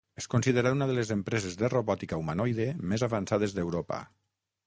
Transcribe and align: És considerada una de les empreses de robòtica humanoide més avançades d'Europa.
És 0.19 0.27
considerada 0.33 0.75
una 0.77 0.87
de 0.91 0.95
les 0.99 1.11
empreses 1.15 1.59
de 1.59 1.69
robòtica 1.73 2.19
humanoide 2.21 2.67
més 2.93 3.05
avançades 3.09 3.57
d'Europa. 3.59 4.03